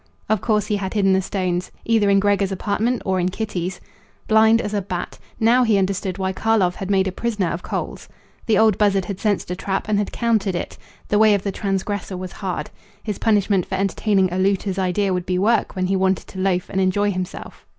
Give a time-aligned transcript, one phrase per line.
[0.29, 3.79] Of course he had hidden the stones either in Gregor's apartment or in Kitty's.
[4.27, 5.19] Blind as a bat.
[5.39, 8.09] Now he understood why Karlov had made a prisoner of Coles.
[8.47, 10.75] The old buzzard had sensed a trap and had countered it.
[11.09, 12.71] The way of the transgressor was hard.
[13.03, 16.67] His punishment for entertaining a looter's idea would be work when he wanted to loaf
[16.71, 17.63] and enjoy himself.